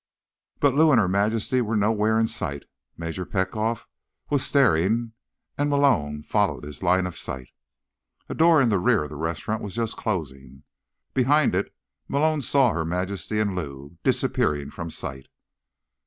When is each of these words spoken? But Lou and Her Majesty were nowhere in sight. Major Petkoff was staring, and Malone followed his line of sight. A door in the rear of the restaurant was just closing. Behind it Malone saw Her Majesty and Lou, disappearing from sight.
But 0.59 0.73
Lou 0.73 0.89
and 0.91 0.99
Her 0.99 1.07
Majesty 1.07 1.61
were 1.61 1.77
nowhere 1.77 2.19
in 2.19 2.25
sight. 2.25 2.63
Major 2.97 3.23
Petkoff 3.23 3.87
was 4.31 4.43
staring, 4.43 5.13
and 5.59 5.69
Malone 5.69 6.23
followed 6.23 6.63
his 6.63 6.81
line 6.81 7.05
of 7.05 7.15
sight. 7.19 7.49
A 8.27 8.33
door 8.33 8.59
in 8.63 8.69
the 8.69 8.79
rear 8.79 9.03
of 9.03 9.11
the 9.11 9.15
restaurant 9.15 9.61
was 9.61 9.75
just 9.75 9.97
closing. 9.97 10.63
Behind 11.13 11.53
it 11.53 11.71
Malone 12.07 12.41
saw 12.41 12.71
Her 12.73 12.83
Majesty 12.83 13.39
and 13.39 13.55
Lou, 13.55 13.97
disappearing 14.03 14.71
from 14.71 14.89
sight. 14.89 15.27